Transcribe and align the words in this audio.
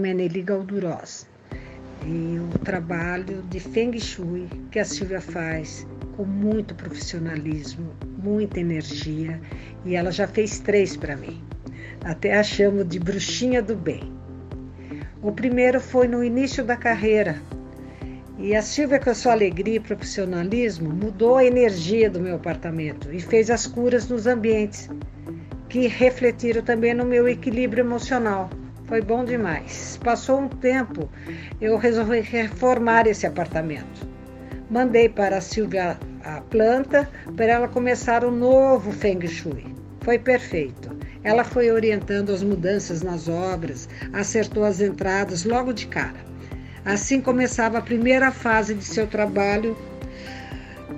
nome 0.00 0.10
é 0.10 0.14
Nelly. 0.14 0.46
E 2.06 2.38
o 2.38 2.58
trabalho 2.60 3.42
de 3.50 3.60
Feng 3.60 3.98
Shui 4.00 4.48
que 4.70 4.78
a 4.78 4.84
Silvia 4.84 5.20
faz 5.20 5.86
com 6.16 6.24
muito 6.24 6.74
profissionalismo, 6.74 7.92
muita 8.22 8.60
energia, 8.60 9.38
e 9.84 9.94
ela 9.94 10.10
já 10.10 10.26
fez 10.26 10.58
três 10.58 10.96
para 10.96 11.16
mim. 11.16 11.44
Até 12.02 12.38
a 12.38 12.42
chamo 12.42 12.82
de 12.82 12.98
bruxinha 12.98 13.60
do 13.60 13.76
bem. 13.76 14.10
O 15.22 15.32
primeiro 15.32 15.78
foi 15.78 16.08
no 16.08 16.24
início 16.24 16.64
da 16.64 16.76
carreira, 16.76 17.38
e 18.38 18.56
a 18.56 18.62
Silvia, 18.62 18.98
com 18.98 19.10
a 19.10 19.14
sua 19.14 19.32
alegria 19.32 19.76
e 19.76 19.80
profissionalismo, 19.80 20.88
mudou 20.88 21.36
a 21.36 21.44
energia 21.44 22.08
do 22.08 22.20
meu 22.20 22.36
apartamento 22.36 23.12
e 23.12 23.20
fez 23.20 23.50
as 23.50 23.66
curas 23.66 24.08
nos 24.08 24.26
ambientes, 24.26 24.88
que 25.68 25.86
refletiram 25.86 26.62
também 26.62 26.94
no 26.94 27.04
meu 27.04 27.28
equilíbrio 27.28 27.82
emocional. 27.82 28.48
Foi 28.90 29.00
bom 29.00 29.24
demais. 29.24 30.00
Passou 30.02 30.40
um 30.40 30.48
tempo, 30.48 31.08
eu 31.60 31.76
resolvi 31.76 32.22
reformar 32.22 33.06
esse 33.06 33.24
apartamento. 33.24 34.04
Mandei 34.68 35.08
para 35.08 35.36
a 35.36 35.40
Silvia 35.40 35.96
a 36.24 36.40
planta 36.40 37.08
para 37.36 37.46
ela 37.46 37.68
começar 37.68 38.24
o 38.24 38.32
novo 38.32 38.90
Feng 38.90 39.24
Shui. 39.28 39.64
Foi 40.00 40.18
perfeito. 40.18 40.90
Ela 41.22 41.44
foi 41.44 41.70
orientando 41.70 42.30
as 42.30 42.42
mudanças 42.42 43.00
nas 43.00 43.28
obras, 43.28 43.88
acertou 44.12 44.64
as 44.64 44.80
entradas 44.80 45.44
logo 45.44 45.72
de 45.72 45.86
cara. 45.86 46.18
Assim 46.84 47.20
começava 47.20 47.78
a 47.78 47.82
primeira 47.82 48.32
fase 48.32 48.74
de 48.74 48.82
seu 48.82 49.06
trabalho 49.06 49.78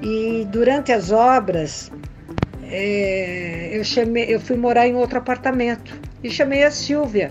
e 0.00 0.48
durante 0.50 0.92
as 0.92 1.12
obras 1.12 1.92
é, 2.62 3.68
eu, 3.70 3.84
chamei, 3.84 4.34
eu 4.34 4.40
fui 4.40 4.56
morar 4.56 4.88
em 4.88 4.94
outro 4.94 5.18
apartamento 5.18 5.94
e 6.24 6.30
chamei 6.30 6.62
a 6.64 6.70
Silvia, 6.70 7.30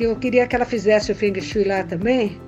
que 0.00 0.04
eu 0.06 0.16
queria 0.16 0.46
que 0.46 0.56
ela 0.56 0.64
fizesse 0.64 1.12
o 1.12 1.14
Feng 1.14 1.38
Shui 1.42 1.62
lá 1.62 1.84
também, 1.84 2.40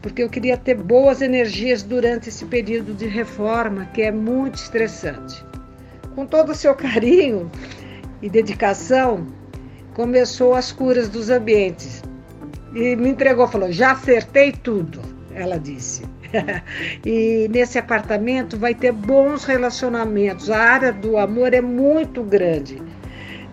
porque 0.00 0.22
eu 0.22 0.30
queria 0.30 0.56
ter 0.56 0.76
boas 0.76 1.20
energias 1.20 1.82
durante 1.82 2.28
esse 2.28 2.44
período 2.44 2.94
de 2.94 3.08
reforma 3.08 3.86
que 3.86 4.02
é 4.02 4.12
muito 4.12 4.54
estressante. 4.54 5.44
Com 6.14 6.24
todo 6.24 6.52
o 6.52 6.54
seu 6.54 6.76
carinho 6.76 7.50
e 8.22 8.30
dedicação, 8.30 9.26
começou 9.94 10.54
as 10.54 10.70
curas 10.70 11.08
dos 11.08 11.28
ambientes 11.28 12.04
e 12.72 12.94
me 12.94 13.08
entregou, 13.08 13.48
falou: 13.48 13.72
já 13.72 13.90
acertei 13.90 14.52
tudo, 14.52 15.00
ela 15.34 15.58
disse. 15.58 16.04
e 17.04 17.48
nesse 17.50 17.80
apartamento 17.80 18.56
vai 18.56 18.76
ter 18.76 18.92
bons 18.92 19.42
relacionamentos. 19.42 20.52
A 20.52 20.56
área 20.56 20.92
do 20.92 21.18
amor 21.18 21.52
é 21.52 21.60
muito 21.60 22.22
grande. 22.22 22.80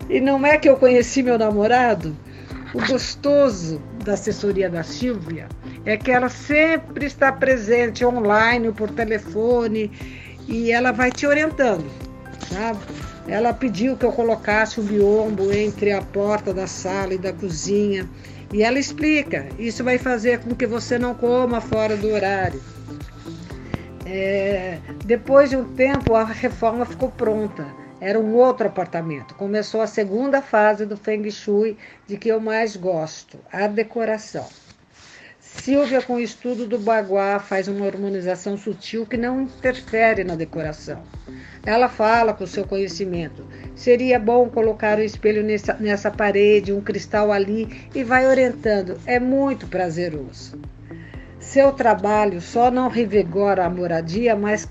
E 0.08 0.22
não 0.22 0.46
é 0.46 0.56
que 0.56 0.70
eu 0.70 0.78
conheci 0.78 1.24
meu 1.24 1.40
namorado? 1.40 2.16
O 2.74 2.86
gostoso 2.86 3.82
da 4.06 4.14
assessoria 4.14 4.70
da 4.70 4.84
Silvia 4.84 5.48
é 5.86 5.98
que 5.98 6.12
ela 6.12 6.30
sempre 6.30 7.08
está 7.08 7.32
presente 7.32 8.06
online, 8.06 8.72
por 8.72 8.92
telefone, 8.92 9.92
e 10.48 10.72
ela 10.72 10.92
vai 10.92 11.12
te 11.12 11.26
orientando, 11.26 11.86
sabe? 12.48 12.80
Ela 13.28 13.54
pediu 13.54 13.98
que 13.98 14.06
eu 14.06 14.12
colocasse 14.12 14.80
o 14.80 14.84
biombo 14.84 15.52
entre 15.52 15.92
a 15.92 16.02
porta 16.02 16.54
da 16.54 16.68
sala 16.68 17.14
e 17.14 17.18
da 17.18 17.34
cozinha. 17.34 18.08
E 18.54 18.62
ela 18.62 18.78
explica: 18.78 19.48
isso 19.58 19.84
vai 19.84 19.98
fazer 19.98 20.40
com 20.40 20.56
que 20.56 20.68
você 20.68 20.98
não 20.98 21.16
coma 21.16 21.62
fora 21.62 21.96
do 21.98 22.10
horário. 22.10 22.62
É, 24.06 24.80
depois 25.06 25.52
de 25.52 25.58
um 25.58 25.64
tempo, 25.76 26.16
a 26.16 26.24
reforma 26.24 26.86
ficou 26.86 27.10
pronta. 27.10 27.66
Era 28.02 28.20
um 28.20 28.36
outro 28.36 28.68
apartamento. 28.68 29.36
Começou 29.36 29.82
a 29.82 29.88
segunda 29.88 30.42
fase 30.42 30.86
do 30.86 30.96
Feng 30.96 31.30
Shui, 31.30 31.78
de 32.08 32.18
que 32.18 32.30
eu 32.30 32.40
mais 32.40 32.76
gosto, 32.76 33.38
a 33.52 33.68
decoração. 33.68 34.48
Silvia, 35.40 36.02
com 36.02 36.14
o 36.14 36.20
estudo 36.20 36.66
do 36.66 36.78
baguá, 36.78 37.40
faz 37.40 37.68
uma 37.68 37.86
harmonização 37.86 38.56
sutil 38.56 39.06
que 39.06 39.18
não 39.18 39.42
interfere 39.42 40.24
na 40.24 40.36
decoração. 40.36 41.04
Ela 41.66 41.90
fala 41.90 42.34
com 42.34 42.46
seu 42.46 42.66
conhecimento. 42.66 43.46
Seria 43.76 44.20
bom 44.20 44.48
colocar 44.50 44.98
o 44.98 45.02
um 45.02 45.04
espelho 45.04 45.44
nessa, 45.44 45.74
nessa 45.74 46.10
parede, 46.10 46.72
um 46.72 46.82
cristal 46.82 47.32
ali 47.32 47.90
e 47.94 48.04
vai 48.04 48.28
orientando. 48.28 48.98
É 49.06 49.20
muito 49.20 49.68
prazeroso. 49.68 50.58
Seu 51.40 51.72
trabalho 51.72 52.40
só 52.40 52.70
não 52.70 52.88
revigora 52.88 53.66
a 53.66 53.70
moradia, 53.70 54.36
mas 54.36 54.70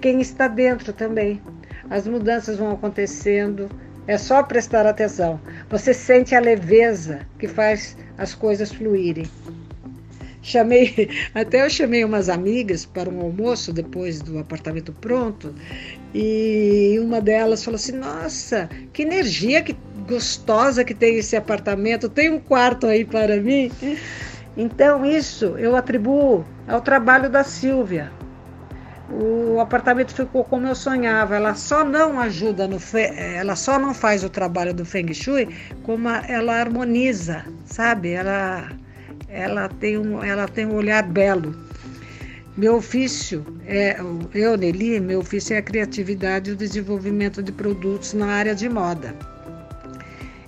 quem 0.00 0.20
está 0.20 0.46
dentro 0.46 0.92
também. 0.92 1.42
As 1.88 2.06
mudanças 2.06 2.56
vão 2.56 2.72
acontecendo, 2.72 3.68
é 4.06 4.18
só 4.18 4.42
prestar 4.42 4.86
atenção. 4.86 5.40
Você 5.68 5.92
sente 5.92 6.34
a 6.34 6.40
leveza 6.40 7.20
que 7.38 7.48
faz 7.48 7.96
as 8.16 8.34
coisas 8.34 8.72
fluírem. 8.72 9.26
Chamei, 10.42 11.10
até 11.34 11.64
eu 11.64 11.70
chamei 11.70 12.04
umas 12.04 12.28
amigas 12.28 12.86
para 12.86 13.10
um 13.10 13.20
almoço 13.20 13.72
depois 13.72 14.20
do 14.20 14.38
apartamento 14.38 14.92
pronto, 14.92 15.54
e 16.14 16.98
uma 17.00 17.20
delas 17.20 17.64
falou 17.64 17.76
assim: 17.76 17.92
"Nossa, 17.92 18.68
que 18.92 19.02
energia 19.02 19.62
que 19.62 19.76
gostosa 20.08 20.84
que 20.84 20.94
tem 20.94 21.16
esse 21.16 21.36
apartamento. 21.36 22.08
Tem 22.08 22.30
um 22.30 22.38
quarto 22.38 22.86
aí 22.86 23.04
para 23.04 23.40
mim?" 23.40 23.70
Então 24.56 25.04
isso 25.04 25.56
eu 25.58 25.76
atribuo 25.76 26.44
ao 26.66 26.80
trabalho 26.80 27.28
da 27.28 27.44
Silvia. 27.44 28.10
O 29.08 29.60
apartamento 29.60 30.12
ficou 30.12 30.44
como 30.44 30.66
eu 30.66 30.74
sonhava. 30.74 31.36
Ela 31.36 31.54
só 31.54 31.84
não 31.84 32.18
ajuda 32.20 32.66
no, 32.66 32.78
ela 33.16 33.54
só 33.54 33.78
não 33.78 33.94
faz 33.94 34.24
o 34.24 34.28
trabalho 34.28 34.74
do 34.74 34.84
Feng 34.84 35.12
Shui, 35.14 35.48
como 35.82 36.08
ela 36.08 36.60
harmoniza, 36.60 37.44
sabe? 37.64 38.10
Ela 38.10 38.68
ela 39.28 39.68
tem 39.68 39.98
um, 39.98 40.22
ela 40.22 40.48
tem 40.48 40.66
um 40.66 40.74
olhar 40.74 41.02
belo. 41.02 41.54
Meu 42.56 42.76
ofício 42.76 43.44
é, 43.66 43.98
eu, 44.34 44.56
Nelly, 44.56 44.98
meu 44.98 45.20
ofício 45.20 45.54
é 45.54 45.58
a 45.58 45.62
criatividade 45.62 46.50
e 46.50 46.52
o 46.54 46.56
desenvolvimento 46.56 47.42
de 47.42 47.52
produtos 47.52 48.14
na 48.14 48.26
área 48.26 48.54
de 48.54 48.68
moda. 48.68 49.14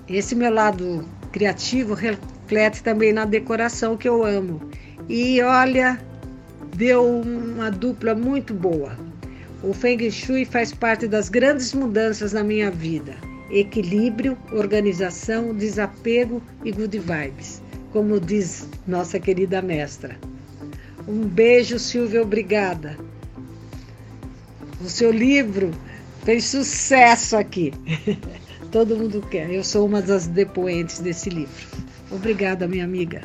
Esse 0.08 0.34
meu 0.34 0.50
lado 0.50 1.04
criativo 1.32 1.92
reflete 1.92 2.82
também 2.82 3.12
na 3.12 3.26
decoração 3.26 3.96
que 3.96 4.08
eu 4.08 4.24
amo. 4.24 4.70
E 5.06 5.42
olha, 5.42 6.00
deu 6.78 7.20
uma 7.20 7.70
dupla 7.70 8.14
muito 8.14 8.54
boa. 8.54 8.96
O 9.62 9.74
Feng 9.74 10.10
Shui 10.10 10.46
faz 10.46 10.72
parte 10.72 11.06
das 11.06 11.28
grandes 11.28 11.74
mudanças 11.74 12.32
na 12.32 12.42
minha 12.42 12.70
vida: 12.70 13.14
equilíbrio, 13.50 14.38
organização, 14.52 15.54
desapego 15.54 16.40
e 16.64 16.72
good 16.72 16.98
vibes 16.98 17.60
como 17.92 18.20
diz 18.20 18.68
nossa 18.86 19.18
querida 19.18 19.62
mestra. 19.62 20.16
Um 21.06 21.26
beijo, 21.26 21.78
Silvia, 21.78 22.22
obrigada. 22.22 22.96
O 24.80 24.88
seu 24.88 25.10
livro 25.10 25.70
fez 26.24 26.44
sucesso 26.44 27.36
aqui. 27.36 27.72
Todo 28.70 28.96
mundo 28.96 29.22
quer. 29.30 29.50
Eu 29.50 29.64
sou 29.64 29.86
uma 29.86 30.02
das 30.02 30.26
depoentes 30.26 31.00
desse 31.00 31.30
livro. 31.30 31.66
Obrigada, 32.10 32.68
minha 32.68 32.84
amiga. 32.84 33.22